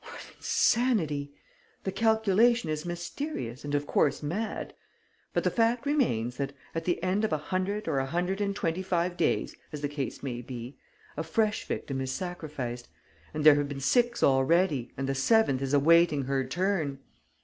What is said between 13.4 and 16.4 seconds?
there have been six already and the seventh is awaiting